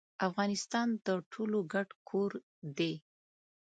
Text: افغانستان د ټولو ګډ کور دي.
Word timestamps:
افغانستان 0.27 0.87
د 1.05 1.07
ټولو 1.31 1.59
ګډ 1.73 1.87
کور 2.09 2.31
دي. 2.77 2.93